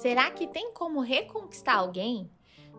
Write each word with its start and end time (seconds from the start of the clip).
Será 0.00 0.30
que 0.30 0.46
tem 0.46 0.72
como 0.72 1.00
reconquistar 1.00 1.76
alguém? 1.76 2.30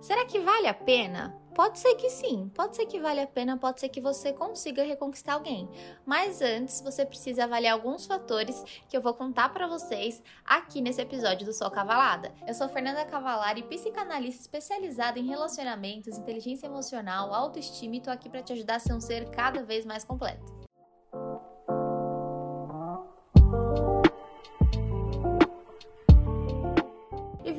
Será 0.01 0.25
que 0.25 0.39
vale 0.39 0.65
a 0.65 0.73
pena? 0.73 1.39
Pode 1.53 1.77
ser 1.77 1.93
que 1.93 2.09
sim, 2.09 2.49
pode 2.55 2.75
ser 2.75 2.87
que 2.87 2.99
vale 2.99 3.21
a 3.21 3.27
pena, 3.27 3.59
pode 3.59 3.79
ser 3.79 3.89
que 3.89 4.01
você 4.01 4.33
consiga 4.33 4.81
reconquistar 4.83 5.33
alguém. 5.33 5.69
Mas 6.03 6.41
antes, 6.41 6.81
você 6.81 7.05
precisa 7.05 7.43
avaliar 7.43 7.73
alguns 7.73 8.07
fatores 8.07 8.63
que 8.89 8.97
eu 8.97 9.01
vou 9.01 9.13
contar 9.13 9.49
para 9.49 9.67
vocês 9.67 10.23
aqui 10.43 10.81
nesse 10.81 10.99
episódio 10.99 11.45
do 11.45 11.53
Sol 11.53 11.69
Cavalada. 11.69 12.33
Eu 12.47 12.55
sou 12.55 12.67
Fernanda 12.67 13.05
Cavalari, 13.05 13.61
psicanalista 13.61 14.41
especializada 14.41 15.19
em 15.19 15.27
relacionamentos, 15.27 16.17
inteligência 16.17 16.65
emocional, 16.65 17.31
autoestima 17.31 17.97
e 17.97 18.01
tô 18.01 18.09
aqui 18.09 18.31
para 18.31 18.41
te 18.41 18.53
ajudar 18.53 18.77
a 18.77 18.79
ser 18.79 18.93
um 18.95 18.99
ser 18.99 19.29
cada 19.29 19.61
vez 19.61 19.85
mais 19.85 20.03
completo. 20.03 20.60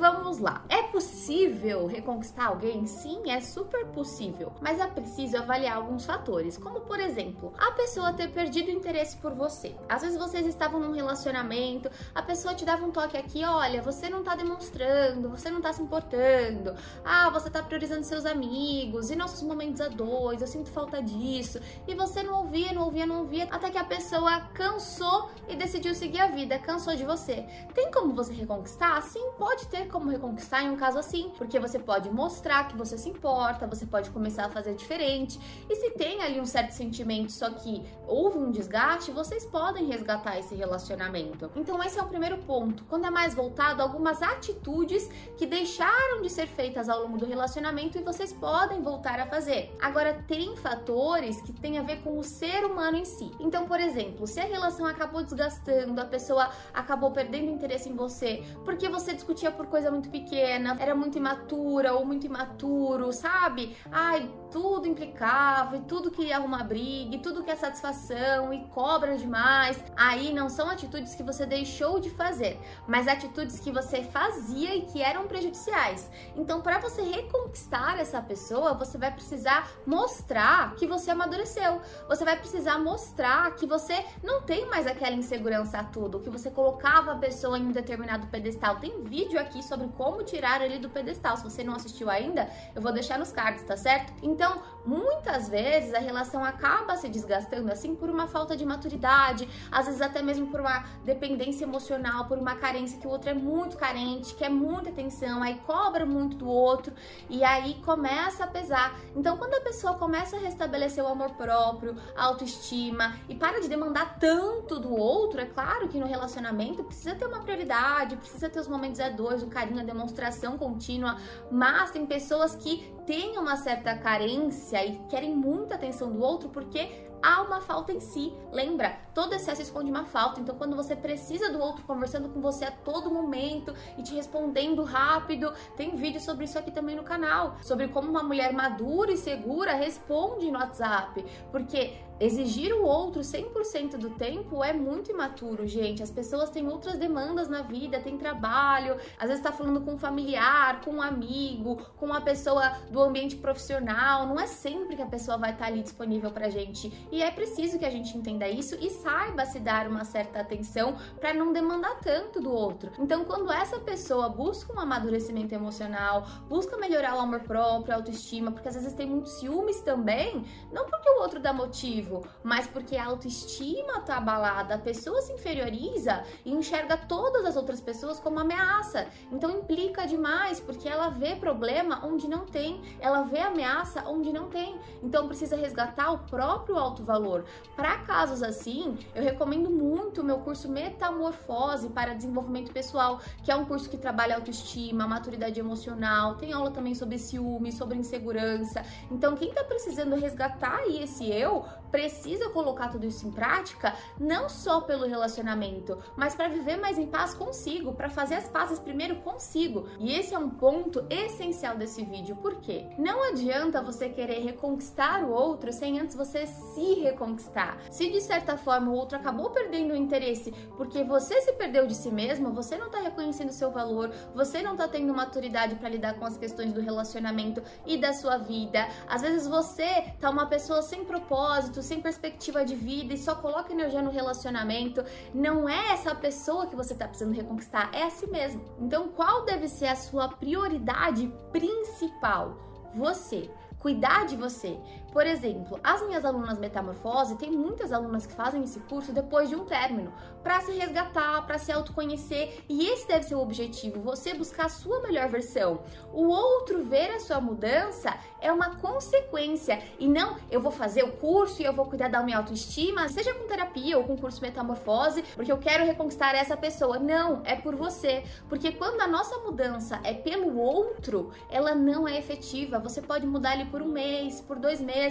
Vamos 0.03 0.22
lá. 0.39 0.65
É 0.69 0.83
possível 0.83 1.87
reconquistar 1.87 2.47
alguém? 2.47 2.87
Sim, 2.87 3.31
é 3.31 3.41
super 3.41 3.87
possível, 3.87 4.53
mas 4.61 4.81
é 4.81 4.87
preciso 4.87 5.37
avaliar 5.37 5.77
alguns 5.77 6.05
fatores, 6.05 6.57
como 6.57 6.81
por 6.81 6.99
exemplo, 6.99 7.53
a 7.59 7.73
pessoa 7.73 8.13
ter 8.13 8.29
perdido 8.29 8.71
interesse 8.71 9.17
por 9.17 9.35
você. 9.35 9.75
Às 9.89 10.03
vezes 10.03 10.19
vocês 10.19 10.47
estavam 10.47 10.81
num 10.81 10.93
relacionamento, 10.93 11.91
a 12.15 12.23
pessoa 12.23 12.55
te 12.55 12.65
dava 12.65 12.85
um 12.85 12.91
toque 12.91 13.17
aqui, 13.17 13.45
olha, 13.45 13.83
você 13.83 14.09
não 14.09 14.23
tá 14.23 14.35
demonstrando, 14.35 15.29
você 15.29 15.51
não 15.51 15.61
tá 15.61 15.73
se 15.73 15.83
importando, 15.83 16.75
ah, 17.05 17.31
você 17.31 17.51
tá 17.51 17.63
priorizando 17.63 18.05
seus 18.05 18.25
amigos 18.25 19.11
e 19.11 19.17
nossos 19.17 19.43
momentos 19.43 19.81
a 19.81 19.89
dois, 19.89 20.41
eu 20.41 20.47
sinto 20.47 20.71
falta 20.71 21.03
disso, 21.03 21.61
e 21.87 21.95
você 21.95 22.23
não 22.23 22.41
ouvia, 22.41 22.73
não 22.73 22.85
ouvia, 22.85 23.07
não 23.07 23.21
ouvia, 23.21 23.49
até 23.51 23.71
que 23.71 23.79
a 23.79 23.85
pessoa 23.85 24.41
cansou 24.55 25.31
e 25.49 25.57
decidiu 25.57 25.95
seguir 25.95 26.21
a 26.21 26.29
vida, 26.29 26.59
cansou 26.59 26.95
de 26.97 27.05
você. 27.05 27.47
Tem 27.75 27.91
como 27.91 28.15
você 28.15 28.33
reconquistar? 28.33 29.01
Sim, 29.03 29.33
pode 29.39 29.67
ter 29.69 29.89
como 29.89 30.09
reconquistar 30.11 30.22
em 30.63 30.71
um 30.71 30.77
caso 30.77 30.99
assim, 30.99 31.33
porque 31.37 31.59
você 31.59 31.79
pode 31.79 32.11
mostrar 32.11 32.69
que 32.69 32.77
você 32.77 32.97
se 32.97 33.09
importa, 33.09 33.67
você 33.67 33.87
pode 33.87 34.11
começar 34.11 34.47
a 34.47 34.49
fazer 34.49 34.75
diferente. 34.75 35.39
E 35.69 35.77
se 35.77 35.91
tem 35.91 36.23
ali 36.23 36.41
um 36.41 36.47
certo 36.47 36.73
sentimento, 36.73 37.33
só 37.33 37.51
que 37.51 37.83
houve 38.07 38.39
um 38.39 38.51
desgaste, 38.51 39.11
vocês 39.11 39.45
podem 39.47 39.87
resgatar 39.87 40.39
esse 40.39 40.55
relacionamento. 40.55 41.51
Então 41.57 41.83
esse 41.83 41.99
é 41.99 42.03
o 42.03 42.07
primeiro 42.07 42.39
ponto. 42.39 42.85
Quando 42.85 43.07
é 43.07 43.11
mais 43.11 43.35
voltado 43.35 43.81
a 43.81 43.85
algumas 43.85 44.23
atitudes 44.23 45.09
que 45.37 45.47
deixaram 45.47 46.23
de 46.23 46.31
ser 46.31 46.47
feitas 46.47 46.89
ao 46.89 47.03
longo 47.03 47.19
do 47.19 47.27
relacionamento 47.27 47.99
e 47.99 48.03
vocês 48.03 48.33
podem 48.33 48.81
voltar 48.81 49.19
a 49.19 49.27
fazer. 49.27 49.75
Agora 49.81 50.23
tem 50.27 50.57
fatores 50.57 51.41
que 51.41 51.53
têm 51.53 51.79
a 51.79 51.83
ver 51.83 52.03
com 52.03 52.19
o 52.19 52.23
ser 52.23 52.65
humano 52.65 52.97
em 52.97 53.05
si. 53.05 53.31
Então, 53.41 53.67
por 53.67 53.81
exemplo, 53.81 54.27
se 54.27 54.41
a 54.41 54.45
relação 54.45 54.87
acabou 54.87 55.23
desgastando, 55.23 56.01
a 56.01 56.05
pessoa 56.05 56.51
acabou 56.73 57.11
perdendo 57.11 57.51
interesse 57.51 57.89
em 57.89 57.95
você, 57.95 58.43
porque 58.65 58.89
você 58.89 59.15
discutia 59.15 59.51
por 59.51 59.67
coisa 59.67 59.91
muito 59.91 60.09
pequena, 60.13 60.77
era 60.79 60.95
muito 60.95 61.19
imatura 61.19 61.95
ou 61.95 62.05
muito 62.05 62.27
imaturo, 62.27 63.13
sabe? 63.13 63.77
Ai, 63.91 64.31
tudo 64.51 64.87
implicava 64.87 65.79
e 65.79 65.81
tudo 65.81 66.11
queria 66.11 66.37
arrumar 66.37 66.65
briga, 66.65 67.17
e 67.17 67.19
tudo 67.19 67.43
quer 67.43 67.57
satisfação 67.57 68.53
e 68.53 68.61
cobra 68.67 69.17
demais. 69.17 69.83
Aí 69.97 70.33
não 70.33 70.51
são 70.51 70.69
atitudes 70.69 71.15
que 71.15 71.23
você 71.23 71.47
deixou 71.47 71.99
de 71.99 72.11
fazer, 72.11 72.61
mas 72.87 73.09
atitudes 73.09 73.59
que 73.59 73.73
você 73.73 74.03
fazia 74.05 74.77
e 74.77 74.83
que 74.83 75.03
eram 75.03 75.27
prejudiciais. 75.27 76.11
Então, 76.37 76.61
para 76.61 76.79
você 76.79 77.01
reconquistar 77.01 77.99
essa 77.99 78.21
pessoa, 78.21 78.75
você 78.75 78.99
vai 78.99 79.11
precisar 79.11 79.71
mostrar 79.87 80.75
que 80.75 80.87
você 80.87 81.11
amadureceu. 81.11 81.81
Você 82.09 82.25
vai 82.25 82.37
precisar 82.37 82.79
mostrar 82.79 83.55
que 83.55 83.67
você 83.67 84.05
não 84.23 84.43
tem 84.43 84.69
mais 84.69 84.87
aquela 84.87 85.17
insegurança 85.17 85.79
a 85.79 85.85
tudo, 85.85 86.21
que 86.21 86.29
você 86.29 86.51
colocava 86.51 87.13
a 87.13 87.17
pessoa 87.17 87.59
em 87.59 87.67
um 87.67 87.73
determinado 87.73 88.27
pedestal. 88.27 88.77
Tem 88.77 89.03
vídeo 89.03 89.41
aqui 89.41 89.63
sobre 89.63 89.89
como 90.03 90.25
tirar 90.25 90.61
ele 90.63 90.81
do 90.81 90.91
pedestal. 90.91 91.37
Se 91.37 91.45
você 91.45 91.63
não 91.63 91.77
assistiu 91.77 92.11
ainda, 92.11 92.51
eu 92.75 92.83
vou 92.83 92.93
deixar 92.93 93.21
nos 93.21 93.31
cards, 93.31 93.63
tá 93.63 93.77
certo? 93.77 94.13
Então, 94.21 94.61
muitas 94.85 95.49
vezes 95.49 95.95
a 95.95 95.99
relação 95.99 96.45
acaba 96.45 96.97
se 96.97 97.09
desgastando 97.09 97.71
assim 97.71 97.95
por 97.95 98.11
uma 98.11 98.27
falta 98.27 98.57
de 98.57 98.65
maturidade, 98.65 99.49
às 99.71 99.87
vezes 99.87 100.01
até 100.01 100.23
mesmo 100.23 100.49
por 100.49 100.61
uma 100.61 100.85
dependência 101.05 101.65
emocional, 101.65 102.27
por 102.27 102.39
uma 102.39 102.57
carência 102.57 102.99
que 102.99 103.07
o 103.07 103.11
outro 103.11 103.31
é 103.31 103.35
muito 103.35 103.77
carente, 103.77 104.35
quer 104.35 104.49
muita 104.49 104.91
atenção, 104.91 105.43
aí 105.43 105.61
cobra 105.67 106.05
muito 106.05 106.37
do 106.37 106.49
outro 106.49 106.93
e 107.29 107.45
aí 107.45 107.75
começa 107.85 108.45
a 108.45 108.47
pesar. 108.47 108.99
Então, 109.15 109.37
quando 109.37 109.55
a 109.55 109.61
pessoa 109.61 109.95
começa 109.95 110.37
a 110.37 110.41
restabelecer 110.41 111.03
o 111.05 111.09
amor 111.09 111.31
próprio, 111.31 111.97
a 112.17 112.25
autoestima 112.25 113.17
e 113.29 113.35
para 113.35 113.61
de 113.61 113.69
demandar 113.69 114.19
tanto 114.19 114.79
do 114.79 114.95
outro, 114.95 115.41
é 115.41 115.47
claro 115.47 115.89
que 115.89 115.99
no 115.99 116.07
relacionamento 116.07 116.85
precisa 116.85 117.15
ter 117.15 117.27
uma 117.27 117.41
prioridade, 117.41 118.17
precisa 118.17 118.49
ter 118.49 118.61
os 118.61 118.69
momentos 118.69 119.01
a 119.01 119.09
dois, 119.09 119.43
o 119.43 119.47
carinho, 119.47 119.81
a 119.81 119.85
demonstração 119.85 120.59
contínua, 120.59 121.17
mas 121.51 121.91
tem 121.91 122.07
pessoas 122.07 122.55
que 122.55 122.93
têm 123.07 123.39
uma 123.39 123.57
certa 123.57 123.97
carência 123.97 124.85
e 124.85 124.97
querem 125.09 125.35
muita 125.35 125.75
atenção 125.75 126.13
do 126.13 126.23
outro 126.23 126.49
porque 126.49 126.89
há 127.23 127.41
uma 127.43 127.61
falta 127.61 127.93
em 127.93 128.01
si. 128.01 128.33
Lembra? 128.51 128.99
Todo 129.15 129.35
excesso 129.35 129.63
esconde 129.63 129.91
uma 129.91 130.05
falta. 130.05 130.41
Então, 130.41 130.57
quando 130.57 130.75
você 130.75 130.97
precisa 130.97 131.51
do 131.51 131.61
outro 131.61 131.85
conversando 131.85 132.29
com 132.29 132.41
você 132.41 132.65
a 132.65 132.71
todo 132.71 133.11
momento 133.11 133.75
e 133.97 134.03
te 134.03 134.15
respondendo 134.15 134.83
rápido, 134.83 135.53
tem 135.77 135.95
vídeo 135.95 136.21
sobre 136.21 136.45
isso 136.45 136.59
aqui 136.59 136.71
também 136.71 136.97
no 136.97 137.05
canal. 137.05 137.57
Sobre 137.63 137.89
como 137.89 138.11
uma 138.11 138.23
mulher 138.23 138.53
madura 138.53 139.13
e 139.13 139.17
segura 139.17 139.75
responde 139.75 140.51
no 140.51 140.59
WhatsApp. 140.59 141.25
Porque 141.51 141.95
exigir 142.25 142.73
o 142.73 142.85
outro 142.85 143.21
100% 143.21 143.97
do 143.97 144.11
tempo 144.11 144.63
é 144.63 144.73
muito 144.73 145.11
imaturo, 145.11 145.67
gente. 145.67 146.03
As 146.03 146.11
pessoas 146.11 146.51
têm 146.51 146.69
outras 146.69 146.97
demandas 146.97 147.49
na 147.49 147.63
vida, 147.63 147.99
tem 147.99 148.17
trabalho, 148.17 148.97
às 149.19 149.29
vezes 149.29 149.43
tá 149.43 149.51
falando 149.51 149.81
com 149.81 149.95
um 149.95 149.99
familiar, 149.99 150.81
com 150.83 150.93
um 150.93 151.03
amigo, 151.03 151.79
com 151.97 152.07
uma 152.07 152.21
pessoa 152.21 152.79
do 152.91 153.03
ambiente 153.03 153.35
profissional. 153.37 154.27
Não 154.27 154.39
é 154.39 154.47
sempre 154.47 154.95
que 154.95 155.03
a 155.03 155.07
pessoa 155.07 155.37
vai 155.37 155.51
estar 155.51 155.65
tá 155.65 155.71
ali 155.71 155.83
disponível 155.83 156.31
pra 156.31 156.49
gente. 156.49 156.93
E 157.11 157.23
é 157.23 157.31
preciso 157.31 157.79
que 157.79 157.85
a 157.85 157.91
gente 157.91 158.17
entenda 158.17 158.49
isso 158.49 158.77
e 158.81 158.89
saiba 158.89 159.45
se 159.45 159.59
dar 159.59 159.89
uma 159.89 160.05
certa 160.05 160.41
atenção 160.41 160.97
para 161.19 161.35
não 161.35 161.53
demandar 161.53 161.99
tanto 162.01 162.41
do 162.41 162.53
outro. 162.53 162.93
Então, 162.99 163.25
quando 163.25 163.51
essa 163.51 163.81
pessoa 163.81 164.29
busca 164.29 164.73
um 164.73 164.79
amadurecimento 164.79 165.55
emocional, 165.55 166.27
busca 166.49 166.77
melhorar 166.77 167.17
o 167.17 167.21
amor 167.21 167.41
próprio, 167.41 167.93
a 167.93 167.97
autoestima, 167.97 168.53
porque 168.53 168.69
às 168.69 168.75
vezes 168.75 168.93
tem 168.93 169.07
muitos 169.07 169.33
ciúmes 169.33 169.81
também, 169.81 170.45
não 170.71 170.87
porque 170.87 171.09
o 171.11 171.21
outro 171.21 171.41
dá 171.41 171.53
motivo, 171.53 172.12
mas 172.43 172.67
porque 172.67 172.97
a 172.97 173.07
autoestima 173.07 174.01
tá 174.01 174.17
abalada, 174.17 174.75
a 174.75 174.79
pessoa 174.79 175.23
se 175.23 175.33
inferioriza 175.33 176.23
e 176.45 176.53
enxerga 176.53 176.97
todas 176.97 177.45
as 177.45 177.57
outras 177.57 177.81
pessoas 177.81 178.21
como 178.21 178.39
ameaça. 178.39 179.07
Então 179.31 179.51
implica 179.51 180.07
demais, 180.07 180.61
porque 180.61 180.89
ela 180.89 181.09
vê 181.09 181.37
problema 181.37 182.05
onde 182.05 182.29
não 182.29 182.45
tem, 182.45 182.83
ela 183.01 183.23
vê 183.23 183.41
ameaça 183.41 184.05
onde 184.07 184.33
não 184.33 184.49
tem. 184.49 184.79
Então 185.03 185.27
precisa 185.27 185.57
resgatar 185.57 186.11
o 186.13 186.19
próprio 186.19 186.77
alto 186.77 187.03
valor. 187.05 187.45
Para 187.75 187.99
casos 187.99 188.43
assim, 188.43 188.99
eu 189.15 189.23
recomendo 189.23 189.71
muito 189.71 190.21
o 190.21 190.25
meu 190.25 190.39
curso 190.39 190.69
Metamorfose 190.69 191.89
para 191.89 192.15
Desenvolvimento 192.15 192.73
Pessoal, 192.73 193.21
que 193.43 193.51
é 193.51 193.57
um 193.57 193.65
curso 193.65 193.89
que 193.89 193.97
trabalha 193.97 194.37
autoestima, 194.37 195.07
maturidade 195.07 195.59
emocional, 195.59 196.35
tem 196.37 196.53
aula 196.53 196.71
também 196.71 196.95
sobre 196.95 197.19
ciúme, 197.19 197.73
sobre 197.73 197.99
insegurança. 197.99 198.83
Então, 199.11 199.37
quem 199.37 199.49
está 199.49 199.65
precisando 199.65 200.17
resgatar 200.17 200.77
aí 200.79 201.03
esse 201.03 201.31
eu, 201.31 201.65
precisa 201.93 202.49
colocar 202.49 202.89
tudo 202.89 203.07
isso 203.07 203.29
em 203.29 203.31
prática, 203.31 203.95
não 204.19 204.49
só 204.49 204.81
pelo 204.81 205.07
relacionamento, 205.07 205.99
mas 206.17 206.35
para 206.35 206.49
viver 206.49 206.79
mais 206.79 206.99
em 206.99 207.07
paz 207.07 207.35
consigo, 207.35 207.93
para 207.93 208.09
fazer 208.09 208.37
as 208.37 208.49
pazes 208.49 208.79
primeiro 208.79 209.17
consigo. 209.17 209.87
E 210.01 210.13
esse 210.13 210.35
é 210.35 210.39
um 210.39 210.51
ponto 210.51 211.05
essencial 211.11 211.77
desse 211.77 212.03
vídeo, 212.03 212.37
porque 212.41 212.87
não 212.99 213.29
adianta 213.29 213.83
você 213.83 214.09
querer 214.09 214.41
reconquistar 214.41 215.23
o 215.23 215.31
outro 215.31 215.73
sem 215.73 216.01
antes 216.01 216.17
você 216.17 216.47
se 216.47 216.95
reconquistar. 216.95 217.79
Se 217.91 218.11
de 218.11 218.21
certa 218.21 218.57
forma 218.57 218.91
o 218.91 218.95
outro 218.95 219.19
acabou 219.19 219.51
perdendo 219.51 219.93
o 219.93 219.97
interesse 219.97 220.51
porque 220.79 221.05
você 221.05 221.41
se 221.43 221.53
perdeu 221.53 221.87
de 221.87 221.95
si 221.95 222.11
mesmo, 222.11 222.53
você 222.53 222.79
não 222.79 222.89
tá 222.89 223.01
reconhecendo 223.01 223.53
seu 223.53 223.71
valor, 223.71 224.11
você 224.35 224.63
não 224.63 224.77
tá 224.77 224.89
tendo 224.89 225.13
maturidade 225.13 225.75
para 225.75 225.91
lidar 225.91 226.15
com 226.15 226.25
as 226.25 226.39
questões 226.39 226.73
do 226.73 226.81
relacionamento 226.81 227.63
e 227.85 227.99
da 227.99 228.15
sua 228.15 228.39
vida. 228.39 228.89
Às 229.07 229.21
vezes 229.21 229.47
você 229.47 230.15
tá 230.19 230.31
uma 230.31 230.47
pessoa 230.47 230.81
sem 230.81 231.05
propósito, 231.05 231.82
sem 231.83 232.01
perspectiva 232.01 232.65
de 232.65 232.75
vida 232.75 233.15
e 233.15 233.19
só 233.19 233.35
coloca 233.35 233.73
energia 233.73 234.03
no 234.03 234.11
relacionamento, 234.11 235.05
não 235.35 235.69
é 235.69 235.93
essa 235.93 236.15
pessoa 236.15 236.67
que 236.67 236.77
você 236.77 236.93
está 236.93 237.07
precisando 237.07 237.35
reconquistar, 237.35 237.91
é 237.93 238.05
a 238.05 238.11
si 238.11 238.27
mesmo. 238.29 238.63
Então, 238.81 239.09
qual 239.09 239.45
deve 239.45 239.69
ser 239.69 239.87
a 239.87 239.97
sua 239.97 240.29
prioridade 240.29 241.33
principal? 241.51 242.57
Você 242.95 243.51
cuidar 243.83 244.27
de 244.27 244.37
você. 244.37 244.79
Por 245.13 245.27
exemplo, 245.27 245.79
as 245.85 246.01
minhas 246.07 246.25
alunas 246.25 246.59
metamorfose, 246.59 247.37
tem 247.37 247.51
muitas 247.51 247.93
alunas 247.93 248.25
que 248.25 248.33
fazem 248.33 248.65
esse 248.65 248.81
curso 248.81 249.13
depois 249.13 249.49
de 249.49 249.55
um 249.55 249.67
término, 249.67 250.13
para 250.43 250.61
se 250.63 250.73
resgatar, 250.73 251.47
para 251.47 251.59
se 251.59 251.71
autoconhecer, 251.71 252.65
e 252.69 252.89
esse 252.89 253.07
deve 253.07 253.27
ser 253.27 253.35
o 253.35 253.41
objetivo, 253.41 254.01
você 254.01 254.33
buscar 254.33 254.67
a 254.67 254.71
sua 254.71 255.01
melhor 255.03 255.29
versão. 255.29 255.83
O 256.13 256.29
outro 256.29 256.83
ver 256.83 257.11
a 257.11 257.21
sua 257.21 257.41
mudança 257.41 258.17
é 258.41 258.51
uma 258.51 258.77
consequência 258.77 259.81
e 259.99 260.09
não 260.09 260.37
eu 260.51 260.61
vou 260.61 260.73
fazer 260.73 261.05
o 261.05 261.13
curso 261.13 261.61
e 261.61 261.65
eu 261.65 261.73
vou 261.73 261.87
cuidar 261.87 262.09
da 262.09 262.23
minha 262.23 262.39
autoestima, 262.39 263.09
seja 263.09 263.35
com 263.35 263.47
terapia 263.47 263.99
ou 263.99 264.05
com 264.05 264.17
curso 264.17 264.41
metamorfose, 264.41 265.23
porque 265.35 265.53
eu 265.53 265.59
quero 265.59 265.85
reconquistar 265.85 266.35
essa 266.35 266.57
pessoa. 266.57 266.99
Não, 266.99 267.43
é 267.45 267.55
por 267.55 267.77
você, 267.77 268.25
porque 268.49 268.73
quando 268.73 269.01
a 269.01 269.07
nossa 269.07 269.39
mudança 269.39 270.01
é 270.03 270.15
pelo 270.15 270.59
outro, 270.59 271.31
ela 271.51 271.75
não 271.75 272.09
é 272.09 272.19
efetiva. 272.19 272.79
Você 272.79 273.03
pode 273.03 273.27
mudar 273.27 273.55
ele 273.55 273.67
por 273.67 273.83
um 273.83 273.89
mês, 273.89 274.41
por 274.41 274.59
dois 274.59 274.81
meses, 274.81 275.02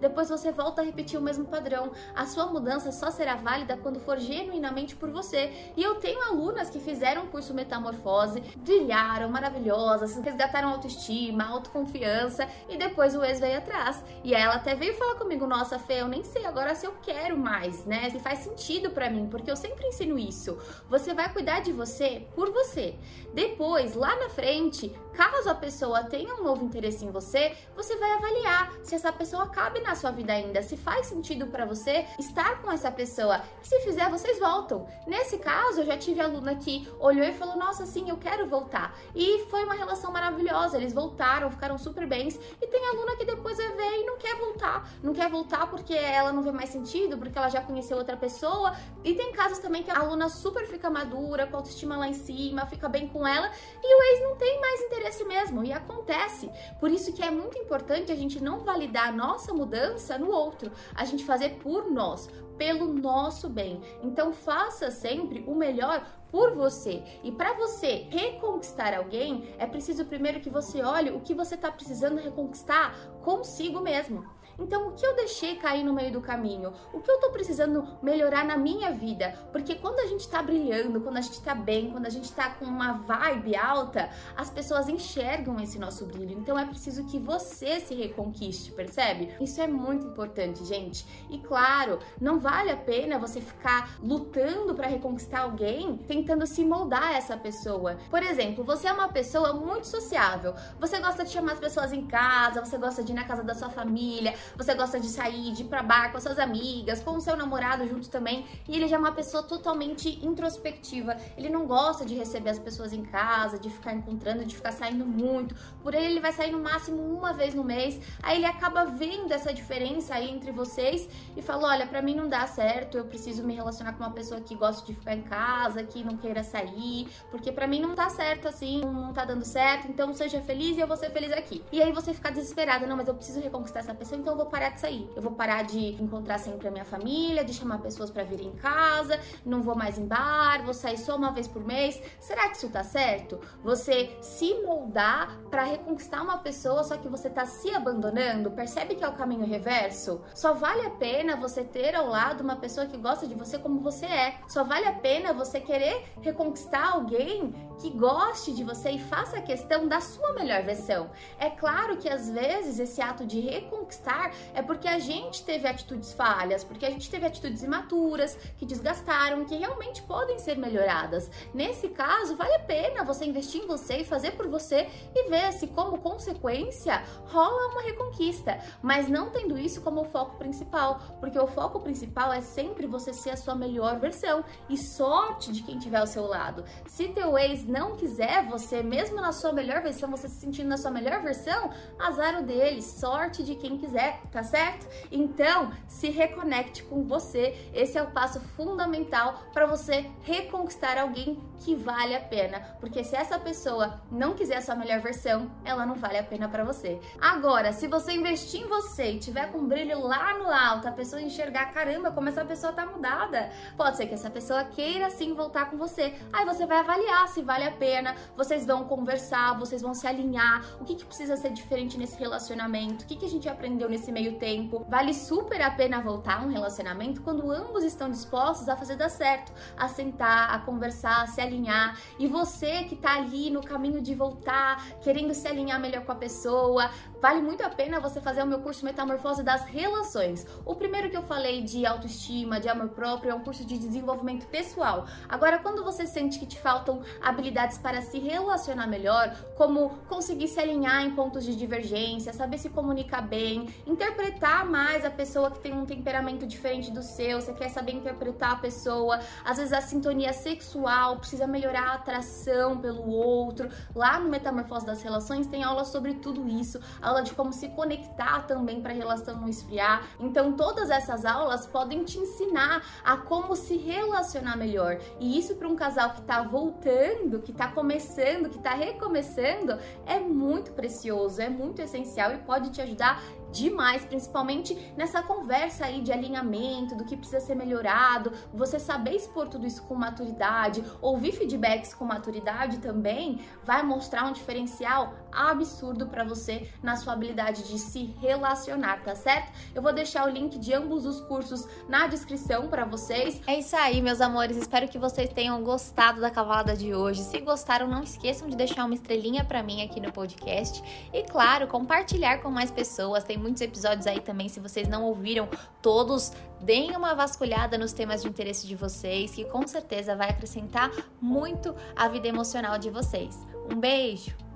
depois 0.00 0.28
você 0.28 0.50
volta 0.50 0.80
a 0.80 0.84
repetir 0.84 1.18
o 1.18 1.22
mesmo 1.22 1.44
padrão. 1.44 1.92
A 2.14 2.26
sua 2.26 2.46
mudança 2.46 2.92
só 2.92 3.10
será 3.10 3.36
válida 3.36 3.76
quando 3.76 4.00
for 4.00 4.18
genuinamente 4.18 4.96
por 4.96 5.10
você. 5.10 5.72
E 5.76 5.82
eu 5.82 5.96
tenho 5.96 6.22
alunas 6.22 6.70
que 6.70 6.80
fizeram 6.80 7.24
o 7.24 7.28
curso 7.28 7.54
metamorfose, 7.54 8.40
brilharam, 8.58 9.28
maravilhosas, 9.28 10.16
resgataram 10.16 10.70
autoestima, 10.70 11.44
autoconfiança 11.44 12.48
e 12.68 12.76
depois 12.76 13.14
o 13.14 13.24
ex 13.24 13.40
veio 13.40 13.58
atrás. 13.58 14.04
E 14.22 14.34
ela 14.34 14.54
até 14.54 14.74
veio 14.74 14.94
falar 14.94 15.14
comigo: 15.16 15.46
Nossa, 15.46 15.78
Fê, 15.78 16.00
eu 16.00 16.08
nem 16.08 16.22
sei 16.22 16.44
agora 16.44 16.74
se 16.74 16.86
eu 16.86 16.94
quero 17.02 17.36
mais, 17.36 17.84
né? 17.84 18.08
Se 18.10 18.18
faz 18.18 18.40
sentido 18.40 18.90
para 18.90 19.10
mim, 19.10 19.28
porque 19.28 19.50
eu 19.50 19.56
sempre 19.56 19.86
ensino 19.86 20.18
isso. 20.18 20.58
Você 20.88 21.14
vai 21.14 21.32
cuidar 21.32 21.60
de 21.60 21.72
você 21.72 22.26
por 22.34 22.50
você. 22.50 22.94
Depois, 23.32 23.94
lá 23.94 24.14
na 24.16 24.28
frente, 24.28 24.88
caso 25.14 25.48
a 25.48 25.54
pessoa 25.54 26.04
tenha 26.04 26.34
um 26.34 26.42
novo 26.42 26.64
interesse 26.64 27.04
em 27.04 27.10
você, 27.10 27.56
você 27.76 27.96
vai 27.96 28.12
avaliar 28.12 28.72
se 28.82 28.94
essa 28.94 29.12
pessoa 29.12 29.39
cabe 29.48 29.80
na 29.80 29.94
sua 29.94 30.10
vida 30.10 30.32
ainda, 30.32 30.62
se 30.62 30.76
faz 30.76 31.06
sentido 31.06 31.46
para 31.46 31.64
você 31.64 32.06
estar 32.18 32.60
com 32.62 32.70
essa 32.70 32.90
pessoa. 32.90 33.42
E 33.62 33.66
se 33.66 33.80
fizer, 33.80 34.08
vocês 34.10 34.38
voltam. 34.38 34.86
Nesse 35.06 35.38
caso, 35.38 35.80
eu 35.80 35.86
já 35.86 35.96
tive 35.96 36.20
aluna 36.20 36.54
que 36.54 36.88
olhou 36.98 37.24
e 37.24 37.32
falou: 37.32 37.56
Nossa, 37.56 37.86
sim, 37.86 38.08
eu 38.08 38.16
quero 38.16 38.46
voltar. 38.46 38.96
E 39.14 39.46
foi 39.50 39.64
uma 39.64 39.74
relação 39.74 40.12
maravilhosa. 40.12 40.76
Eles 40.76 40.92
voltaram, 40.92 41.50
ficaram 41.50 41.78
super 41.78 42.06
bens. 42.06 42.38
E 42.60 42.66
tem 42.66 42.88
aluna 42.88 43.16
que 43.16 43.24
depois 43.24 43.56
vai 43.56 43.72
ver 43.72 44.00
e 44.00 44.04
não 44.04 44.18
quer 44.18 44.36
voltar. 44.36 44.88
Não 45.02 45.12
quer 45.12 45.28
voltar 45.28 45.68
porque 45.68 45.94
ela 45.94 46.32
não 46.32 46.42
vê 46.42 46.52
mais 46.52 46.70
sentido, 46.70 47.18
porque 47.18 47.36
ela 47.36 47.48
já 47.48 47.60
conheceu 47.60 47.96
outra 47.96 48.16
pessoa. 48.16 48.74
E 49.04 49.14
tem 49.14 49.32
casos 49.32 49.58
também 49.58 49.82
que 49.82 49.90
a 49.90 49.98
aluna 49.98 50.28
super 50.28 50.66
fica 50.66 50.90
madura, 50.90 51.46
com 51.46 51.56
autoestima 51.56 51.96
lá 51.96 52.08
em 52.08 52.14
cima, 52.14 52.66
fica 52.66 52.88
bem 52.88 53.08
com 53.08 53.26
ela 53.26 53.50
e 53.82 53.94
o 53.94 54.02
ex 54.02 54.22
não 54.22 54.36
tem 54.36 54.60
mais 54.60 54.80
interesse 54.82 55.24
mesmo. 55.24 55.64
E 55.64 55.72
acontece. 55.72 56.50
Por 56.78 56.90
isso 56.90 57.12
que 57.12 57.22
é 57.22 57.30
muito 57.30 57.58
importante 57.58 58.12
a 58.12 58.16
gente 58.16 58.42
não 58.42 58.60
validar 58.60 59.08
a 59.08 59.12
nossa 59.30 59.54
mudança 59.54 60.18
no 60.18 60.28
outro, 60.28 60.72
a 60.92 61.04
gente 61.04 61.24
fazer 61.24 61.50
por 61.62 61.88
nós, 61.88 62.28
pelo 62.58 62.92
nosso 62.92 63.48
bem. 63.48 63.80
Então 64.02 64.32
faça 64.32 64.90
sempre 64.90 65.44
o 65.46 65.54
melhor 65.54 66.04
por 66.32 66.54
você. 66.54 67.02
E 67.22 67.30
para 67.30 67.52
você 67.52 68.08
reconquistar 68.10 68.92
alguém, 68.92 69.54
é 69.56 69.66
preciso 69.66 70.04
primeiro 70.04 70.40
que 70.40 70.50
você 70.50 70.82
olhe 70.82 71.10
o 71.10 71.20
que 71.20 71.32
você 71.32 71.54
está 71.54 71.70
precisando 71.70 72.18
reconquistar 72.18 72.96
consigo 73.22 73.80
mesmo. 73.80 74.24
Então, 74.60 74.88
o 74.88 74.92
que 74.92 75.04
eu 75.04 75.16
deixei 75.16 75.56
cair 75.56 75.82
no 75.82 75.92
meio 75.92 76.12
do 76.12 76.20
caminho? 76.20 76.72
O 76.92 77.00
que 77.00 77.10
eu 77.10 77.18
tô 77.18 77.30
precisando 77.30 77.86
melhorar 78.02 78.44
na 78.44 78.56
minha 78.56 78.92
vida? 78.92 79.34
Porque 79.50 79.74
quando 79.74 80.00
a 80.00 80.06
gente 80.06 80.28
tá 80.28 80.42
brilhando, 80.42 81.00
quando 81.00 81.16
a 81.16 81.20
gente 81.22 81.40
tá 81.40 81.54
bem, 81.54 81.90
quando 81.90 82.06
a 82.06 82.10
gente 82.10 82.30
tá 82.32 82.50
com 82.50 82.66
uma 82.66 82.92
vibe 82.92 83.56
alta, 83.56 84.10
as 84.36 84.50
pessoas 84.50 84.88
enxergam 84.88 85.58
esse 85.60 85.78
nosso 85.78 86.04
brilho. 86.04 86.38
Então, 86.38 86.58
é 86.58 86.64
preciso 86.66 87.04
que 87.06 87.18
você 87.18 87.80
se 87.80 87.94
reconquiste, 87.94 88.72
percebe? 88.72 89.34
Isso 89.40 89.60
é 89.60 89.66
muito 89.66 90.06
importante, 90.06 90.64
gente. 90.64 91.06
E 91.30 91.38
claro, 91.38 91.98
não 92.20 92.38
vale 92.38 92.70
a 92.70 92.76
pena 92.76 93.18
você 93.18 93.40
ficar 93.40 93.98
lutando 94.02 94.74
para 94.74 94.86
reconquistar 94.86 95.40
alguém, 95.40 95.96
tentando 95.96 96.46
se 96.46 96.64
moldar 96.64 97.16
essa 97.16 97.36
pessoa. 97.36 97.96
Por 98.10 98.22
exemplo, 98.22 98.62
você 98.62 98.88
é 98.88 98.92
uma 98.92 99.08
pessoa 99.08 99.54
muito 99.54 99.86
sociável. 99.86 100.54
Você 100.78 100.98
gosta 100.98 101.24
de 101.24 101.30
chamar 101.30 101.52
as 101.52 101.60
pessoas 101.60 101.92
em 101.92 102.06
casa, 102.06 102.64
você 102.64 102.76
gosta 102.76 103.02
de 103.02 103.12
ir 103.12 103.14
na 103.14 103.24
casa 103.24 103.42
da 103.42 103.54
sua 103.54 103.70
família, 103.70 104.34
você 104.56 104.74
gosta 104.74 104.98
de 104.98 105.08
sair, 105.08 105.52
de 105.52 105.62
ir 105.62 105.66
pra 105.66 105.82
bar 105.82 106.10
com 106.10 106.16
as 106.16 106.22
suas 106.22 106.38
amigas, 106.38 107.00
com 107.00 107.12
o 107.12 107.20
seu 107.20 107.36
namorado 107.36 107.86
junto 107.86 108.08
também, 108.08 108.46
e 108.68 108.76
ele 108.76 108.88
já 108.88 108.96
é 108.96 108.98
uma 108.98 109.12
pessoa 109.12 109.42
totalmente 109.42 110.24
introspectiva. 110.24 111.16
Ele 111.36 111.48
não 111.48 111.66
gosta 111.66 112.04
de 112.04 112.14
receber 112.14 112.50
as 112.50 112.58
pessoas 112.58 112.92
em 112.92 113.02
casa, 113.02 113.58
de 113.58 113.70
ficar 113.70 113.92
encontrando, 113.92 114.44
de 114.44 114.54
ficar 114.54 114.72
saindo 114.72 115.06
muito. 115.06 115.54
Por 115.82 115.94
ele, 115.94 116.06
ele 116.06 116.20
vai 116.20 116.32
sair 116.32 116.52
no 116.52 116.60
máximo 116.60 117.02
uma 117.02 117.32
vez 117.32 117.54
no 117.54 117.64
mês. 117.64 118.00
Aí 118.22 118.38
ele 118.38 118.46
acaba 118.46 118.84
vendo 118.84 119.32
essa 119.32 119.52
diferença 119.52 120.14
aí 120.14 120.30
entre 120.30 120.50
vocês 120.50 121.08
e 121.36 121.42
fala: 121.42 121.68
olha, 121.68 121.86
para 121.86 122.02
mim 122.02 122.14
não 122.14 122.28
dá 122.28 122.46
certo, 122.46 122.98
eu 122.98 123.04
preciso 123.04 123.42
me 123.42 123.54
relacionar 123.54 123.92
com 123.92 124.02
uma 124.02 124.12
pessoa 124.12 124.40
que 124.40 124.54
gosta 124.54 124.86
de 124.86 124.94
ficar 124.94 125.14
em 125.14 125.22
casa, 125.22 125.82
que 125.82 126.04
não 126.04 126.16
queira 126.16 126.42
sair, 126.42 127.08
porque 127.30 127.52
para 127.52 127.66
mim 127.66 127.80
não 127.80 127.94
tá 127.94 128.08
certo 128.08 128.48
assim, 128.48 128.80
não 128.80 129.12
tá 129.12 129.24
dando 129.24 129.44
certo, 129.44 129.88
então 129.88 130.12
seja 130.12 130.40
feliz 130.40 130.76
e 130.76 130.80
eu 130.80 130.86
vou 130.86 130.96
ser 130.96 131.10
feliz 131.10 131.32
aqui. 131.32 131.62
E 131.72 131.82
aí 131.82 131.92
você 131.92 132.12
fica 132.12 132.30
desesperada, 132.30 132.86
não, 132.86 132.96
mas 132.96 133.08
eu 133.08 133.14
preciso 133.14 133.40
reconquistar 133.40 133.80
essa 133.80 133.94
pessoa, 133.94 134.20
então 134.20 134.36
vou 134.40 134.46
parar 134.46 134.70
de 134.70 134.80
sair. 134.80 135.10
Eu 135.14 135.20
vou 135.20 135.32
parar 135.32 135.62
de 135.64 136.02
encontrar 136.02 136.38
sempre 136.38 136.68
a 136.68 136.70
minha 136.70 136.84
família, 136.84 137.44
de 137.44 137.52
chamar 137.52 137.78
pessoas 137.78 138.10
para 138.10 138.24
vir 138.24 138.40
em 138.40 138.52
casa, 138.52 139.20
não 139.44 139.62
vou 139.62 139.74
mais 139.74 139.98
em 139.98 140.06
bar, 140.06 140.62
vou 140.64 140.72
sair 140.72 140.96
só 140.96 141.16
uma 141.16 141.30
vez 141.30 141.46
por 141.46 141.62
mês. 141.62 142.00
Será 142.18 142.48
que 142.48 142.56
isso 142.56 142.70
tá 142.70 142.82
certo? 142.82 143.38
Você 143.62 144.16
se 144.22 144.54
moldar 144.62 145.38
para 145.50 145.64
reconquistar 145.64 146.22
uma 146.22 146.38
pessoa, 146.38 146.82
só 146.84 146.96
que 146.96 147.08
você 147.08 147.28
tá 147.28 147.44
se 147.44 147.74
abandonando? 147.74 148.50
Percebe 148.50 148.94
que 148.94 149.04
é 149.04 149.08
o 149.08 149.12
caminho 149.12 149.46
reverso? 149.46 150.22
Só 150.34 150.54
vale 150.54 150.86
a 150.86 150.90
pena 150.90 151.36
você 151.36 151.62
ter 151.62 151.94
ao 151.94 152.08
lado 152.08 152.42
uma 152.42 152.56
pessoa 152.56 152.86
que 152.86 152.96
gosta 152.96 153.26
de 153.26 153.34
você 153.34 153.58
como 153.58 153.80
você 153.80 154.06
é. 154.06 154.38
Só 154.48 154.64
vale 154.64 154.86
a 154.86 154.92
pena 154.92 155.34
você 155.34 155.60
querer 155.60 156.04
reconquistar 156.22 156.94
alguém 156.94 157.52
que 157.80 157.90
goste 157.90 158.54
de 158.54 158.64
você 158.64 158.90
e 158.90 158.98
faça 158.98 159.40
questão 159.40 159.86
da 159.86 160.00
sua 160.00 160.32
melhor 160.32 160.62
versão. 160.62 161.10
É 161.38 161.50
claro 161.50 161.96
que 161.96 162.08
às 162.08 162.30
vezes 162.30 162.78
esse 162.78 163.00
ato 163.00 163.24
de 163.24 163.40
reconquistar 163.40 164.29
é 164.54 164.62
porque 164.62 164.88
a 164.88 164.98
gente 164.98 165.44
teve 165.44 165.66
atitudes 165.66 166.12
falhas, 166.12 166.64
porque 166.64 166.86
a 166.86 166.90
gente 166.90 167.10
teve 167.10 167.26
atitudes 167.26 167.62
imaturas, 167.62 168.36
que 168.56 168.66
desgastaram, 168.66 169.44
que 169.44 169.56
realmente 169.56 170.02
podem 170.02 170.38
ser 170.38 170.56
melhoradas. 170.56 171.30
Nesse 171.54 171.88
caso, 171.88 172.36
vale 172.36 172.54
a 172.54 172.60
pena 172.60 173.04
você 173.04 173.24
investir 173.24 173.62
em 173.62 173.66
você 173.66 173.98
e 173.98 174.04
fazer 174.04 174.32
por 174.32 174.48
você 174.48 174.88
e 175.14 175.28
ver 175.28 175.52
se, 175.52 175.66
como 175.68 175.98
consequência, 175.98 177.02
rola 177.26 177.72
uma 177.72 177.82
reconquista. 177.82 178.58
Mas 178.82 179.08
não 179.08 179.30
tendo 179.30 179.58
isso 179.58 179.80
como 179.80 180.04
foco 180.04 180.36
principal, 180.36 181.00
porque 181.20 181.38
o 181.38 181.46
foco 181.46 181.80
principal 181.80 182.32
é 182.32 182.40
sempre 182.40 182.86
você 182.86 183.12
ser 183.12 183.30
a 183.30 183.36
sua 183.36 183.54
melhor 183.54 183.98
versão 183.98 184.44
e 184.68 184.76
sorte 184.76 185.52
de 185.52 185.62
quem 185.62 185.78
tiver 185.78 185.98
ao 185.98 186.06
seu 186.06 186.26
lado. 186.26 186.64
Se 186.86 187.08
teu 187.08 187.36
ex 187.38 187.66
não 187.66 187.96
quiser 187.96 188.46
você, 188.46 188.82
mesmo 188.82 189.20
na 189.20 189.32
sua 189.32 189.52
melhor 189.52 189.82
versão, 189.82 190.10
você 190.10 190.28
se 190.28 190.40
sentindo 190.40 190.68
na 190.68 190.76
sua 190.76 190.90
melhor 190.90 191.22
versão, 191.22 191.70
azar 191.98 192.40
o 192.40 192.42
dele, 192.42 192.82
sorte 192.82 193.42
de 193.42 193.54
quem 193.54 193.78
quiser 193.78 194.09
tá 194.30 194.42
certo? 194.42 194.86
Então, 195.10 195.72
se 195.86 196.10
reconecte 196.10 196.82
com 196.82 197.02
você. 197.04 197.56
Esse 197.72 197.98
é 197.98 198.02
o 198.02 198.10
passo 198.10 198.40
fundamental 198.40 199.42
para 199.52 199.66
você 199.66 200.10
reconquistar 200.22 200.98
alguém 200.98 201.38
que 201.60 201.74
vale 201.74 202.16
a 202.16 202.20
pena, 202.20 202.60
porque 202.80 203.04
se 203.04 203.14
essa 203.14 203.38
pessoa 203.38 204.00
não 204.10 204.34
quiser 204.34 204.56
a 204.56 204.62
sua 204.62 204.74
melhor 204.74 205.00
versão, 205.00 205.50
ela 205.64 205.84
não 205.84 205.94
vale 205.94 206.16
a 206.16 206.22
pena 206.22 206.48
para 206.48 206.64
você. 206.64 206.98
Agora, 207.20 207.72
se 207.72 207.86
você 207.86 208.12
investir 208.12 208.62
em 208.62 208.68
você 208.68 209.12
e 209.12 209.18
tiver 209.18 209.52
com 209.52 209.58
um 209.58 209.68
brilho 209.68 210.00
lá 210.00 210.38
no 210.38 210.50
alto, 210.50 210.88
a 210.88 210.92
pessoa 210.92 211.20
enxergar, 211.20 211.72
caramba, 211.72 212.10
como 212.10 212.28
essa 212.28 212.44
pessoa 212.44 212.72
tá 212.72 212.86
mudada, 212.86 213.50
pode 213.76 213.98
ser 213.98 214.06
que 214.06 214.14
essa 214.14 214.30
pessoa 214.30 214.64
queira 214.64 215.10
sim 215.10 215.34
voltar 215.34 215.70
com 215.70 215.76
você. 215.76 216.14
Aí 216.32 216.46
você 216.46 216.64
vai 216.64 216.78
avaliar 216.78 217.28
se 217.28 217.42
vale 217.42 217.64
a 217.64 217.72
pena, 217.72 218.16
vocês 218.36 218.64
vão 218.64 218.84
conversar, 218.84 219.58
vocês 219.58 219.82
vão 219.82 219.92
se 219.92 220.06
alinhar, 220.06 220.64
o 220.80 220.84
que, 220.84 220.94
que 220.94 221.04
precisa 221.04 221.36
ser 221.36 221.50
diferente 221.50 221.98
nesse 221.98 222.18
relacionamento, 222.18 223.04
o 223.04 223.06
que, 223.06 223.16
que 223.16 223.26
a 223.26 223.28
gente 223.28 223.48
aprendeu 223.48 223.88
nesse 223.88 223.99
nesse 224.00 224.10
meio 224.10 224.38
tempo. 224.38 224.86
Vale 224.88 225.12
super 225.12 225.60
a 225.60 225.70
pena 225.70 226.00
voltar 226.00 226.40
a 226.40 226.42
um 226.42 226.48
relacionamento 226.48 227.20
quando 227.20 227.50
ambos 227.50 227.84
estão 227.84 228.10
dispostos 228.10 228.68
a 228.68 228.76
fazer 228.76 228.96
dar 228.96 229.10
certo, 229.10 229.52
a 229.76 229.88
sentar, 229.88 230.54
a 230.54 230.58
conversar, 230.58 231.22
a 231.22 231.26
se 231.26 231.40
alinhar. 231.40 232.00
E 232.18 232.26
você 232.26 232.84
que 232.84 232.96
tá 232.96 233.16
ali 233.16 233.50
no 233.50 233.62
caminho 233.62 234.00
de 234.00 234.14
voltar, 234.14 234.82
querendo 235.02 235.34
se 235.34 235.46
alinhar 235.46 235.78
melhor 235.78 236.04
com 236.04 236.12
a 236.12 236.14
pessoa, 236.14 236.90
vale 237.20 237.40
muito 237.40 237.62
a 237.62 237.68
pena 237.68 238.00
você 238.00 238.20
fazer 238.20 238.42
o 238.42 238.46
meu 238.46 238.60
curso 238.60 238.84
Metamorfose 238.84 239.42
das 239.42 239.64
Relações. 239.64 240.46
O 240.64 240.74
primeiro 240.74 241.10
que 241.10 241.16
eu 241.16 241.22
falei 241.22 241.62
de 241.62 241.84
autoestima, 241.84 242.58
de 242.58 242.68
amor 242.68 242.88
próprio, 242.88 243.30
é 243.30 243.34
um 243.34 243.40
curso 243.40 243.64
de 243.64 243.78
desenvolvimento 243.78 244.46
pessoal. 244.46 245.06
Agora, 245.28 245.58
quando 245.58 245.84
você 245.84 246.06
sente 246.06 246.38
que 246.38 246.46
te 246.46 246.58
faltam 246.58 247.02
habilidades 247.20 247.78
para 247.78 248.00
se 248.00 248.18
relacionar 248.18 248.86
melhor, 248.86 249.36
como 249.56 249.90
conseguir 250.08 250.48
se 250.48 250.58
alinhar 250.58 251.02
em 251.02 251.10
pontos 251.10 251.44
de 251.44 251.54
divergência, 251.54 252.32
saber 252.32 252.58
se 252.58 252.70
comunicar 252.70 253.22
bem, 253.22 253.68
interpretar 253.86 254.64
mais 254.64 255.04
a 255.04 255.10
pessoa 255.10 255.50
que 255.50 255.58
tem 255.58 255.74
um 255.74 255.84
temperamento 255.84 256.46
diferente 256.46 256.90
do 256.90 257.02
seu, 257.02 257.40
você 257.40 257.52
quer 257.52 257.68
saber 257.68 257.92
interpretar 257.92 258.52
a 258.52 258.56
pessoa, 258.56 259.20
às 259.44 259.58
vezes 259.58 259.72
a 259.72 259.80
sintonia 259.80 260.32
sexual, 260.32 261.18
precisa 261.18 261.46
melhorar 261.46 261.88
a 261.88 261.94
atração 261.94 262.78
pelo 262.78 263.08
outro. 263.10 263.68
Lá 263.94 264.18
no 264.18 264.28
Metamorfose 264.28 264.86
das 264.86 265.02
Relações 265.02 265.46
tem 265.46 265.62
aula 265.62 265.84
sobre 265.84 266.14
tudo 266.14 266.48
isso, 266.48 266.80
aula 267.10 267.22
de 267.22 267.34
como 267.34 267.52
se 267.52 267.68
conectar 267.68 268.46
também 268.46 268.80
para 268.80 268.92
a 268.92 268.94
relação 268.94 269.40
não 269.40 269.48
esfriar. 269.48 270.04
Então, 270.18 270.52
todas 270.52 270.90
essas 270.90 271.24
aulas 271.24 271.66
podem 271.66 272.04
te 272.04 272.18
ensinar 272.18 272.82
a 273.04 273.16
como 273.16 273.54
se 273.56 273.76
relacionar 273.76 274.56
melhor. 274.56 274.98
E 275.18 275.38
isso 275.38 275.56
para 275.56 275.68
um 275.68 275.76
casal 275.76 276.10
que 276.10 276.20
está 276.20 276.42
voltando, 276.42 277.40
que 277.40 277.50
está 277.50 277.68
começando, 277.68 278.48
que 278.48 278.58
está 278.58 278.74
recomeçando, 278.74 279.78
é 280.06 280.18
muito 280.18 280.72
precioso, 280.72 281.40
é 281.40 281.48
muito 281.48 281.82
essencial 281.82 282.32
e 282.32 282.38
pode 282.38 282.70
te 282.70 282.80
ajudar 282.80 283.22
demais, 283.52 284.04
principalmente 284.04 284.74
nessa 284.96 285.22
conversa 285.22 285.86
aí 285.86 286.00
de 286.00 286.12
alinhamento, 286.12 286.94
do 286.94 287.04
que 287.04 287.16
precisa 287.16 287.40
ser 287.40 287.54
melhorado, 287.54 288.32
você 288.52 288.78
saber 288.78 289.14
expor 289.16 289.48
tudo 289.48 289.66
isso 289.66 289.82
com 289.84 289.94
maturidade, 289.94 290.84
ouvir 291.00 291.32
feedbacks 291.32 291.94
com 291.94 292.04
maturidade 292.04 292.78
também, 292.78 293.40
vai 293.62 293.82
mostrar 293.82 294.24
um 294.26 294.32
diferencial 294.32 295.14
absurdo 295.32 296.06
para 296.06 296.24
você 296.24 296.68
na 296.82 296.96
sua 296.96 297.12
habilidade 297.12 297.64
de 297.64 297.78
se 297.78 298.14
relacionar, 298.20 299.02
tá 299.02 299.14
certo? 299.14 299.52
Eu 299.74 299.82
vou 299.82 299.92
deixar 299.92 300.26
o 300.26 300.30
link 300.30 300.58
de 300.58 300.72
ambos 300.72 301.06
os 301.06 301.20
cursos 301.20 301.66
na 301.88 302.06
descrição 302.06 302.68
para 302.68 302.84
vocês. 302.84 303.40
É 303.46 303.58
isso 303.58 303.76
aí, 303.76 304.02
meus 304.02 304.20
amores. 304.20 304.56
Espero 304.56 304.88
que 304.88 304.98
vocês 304.98 305.30
tenham 305.32 305.62
gostado 305.62 306.20
da 306.20 306.30
cavalada 306.30 306.76
de 306.76 306.94
hoje. 306.94 307.22
Se 307.22 307.40
gostaram, 307.40 307.86
não 307.86 308.02
esqueçam 308.02 308.48
de 308.48 308.56
deixar 308.56 308.84
uma 308.84 308.94
estrelinha 308.94 309.44
para 309.44 309.62
mim 309.62 309.82
aqui 309.82 310.00
no 310.00 310.12
podcast 310.12 310.82
e 311.12 311.22
claro, 311.22 311.66
compartilhar 311.66 312.38
com 312.38 312.50
mais 312.50 312.70
pessoas. 312.70 313.24
Tem 313.24 313.38
muitos 313.40 313.62
episódios 313.62 314.06
aí 314.06 314.20
também, 314.20 314.48
se 314.48 314.60
vocês 314.60 314.86
não 314.86 315.04
ouviram 315.04 315.48
todos, 315.82 316.32
deem 316.60 316.96
uma 316.96 317.14
vasculhada 317.14 317.78
nos 317.78 317.92
temas 317.92 318.22
de 318.22 318.28
interesse 318.28 318.66
de 318.66 318.76
vocês, 318.76 319.32
que 319.32 319.44
com 319.44 319.66
certeza 319.66 320.14
vai 320.14 320.28
acrescentar 320.28 320.90
muito 321.20 321.74
a 321.96 322.08
vida 322.08 322.28
emocional 322.28 322.78
de 322.78 322.90
vocês. 322.90 323.36
Um 323.72 323.78
beijo! 323.78 324.49